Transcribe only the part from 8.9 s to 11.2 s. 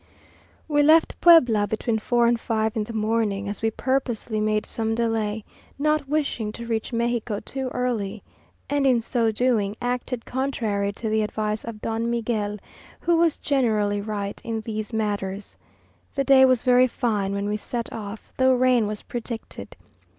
so doing, acted contrary to